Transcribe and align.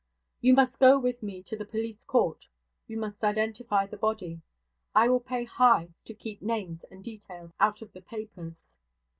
You 0.41 0.55
must 0.55 0.79
go 0.79 0.97
with 0.97 1.21
me 1.21 1.43
to 1.43 1.55
the 1.55 1.63
police 1.63 2.03
court; 2.03 2.47
you 2.87 2.97
must 2.97 3.23
identify 3.23 3.85
the 3.85 3.97
body; 3.97 4.41
I 4.95 5.07
will 5.07 5.19
pay 5.19 5.43
high 5.43 5.89
to 6.05 6.15
keep 6.15 6.41
names 6.41 6.83
and 6.89 7.03
details 7.03 7.51
out 7.59 7.83
of 7.83 7.93
the 7.93 8.01
papers.' 8.01 8.79